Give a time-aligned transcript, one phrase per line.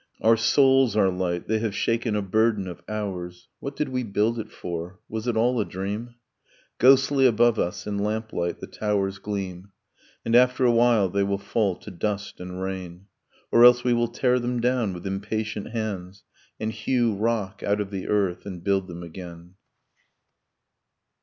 [0.19, 3.49] Our souls are light; they have shaken a burden of hours...
[3.59, 4.99] What did we build it for?
[5.07, 6.15] Was it all a dream?...
[6.79, 9.71] Ghostly above us in lamplight the towers gleam...
[10.25, 13.05] And after a while they will fall to dust and rain;
[13.51, 16.23] Or else we will tear them down with impatient hands;
[16.59, 19.53] And hew rock out of the earth, and build them again.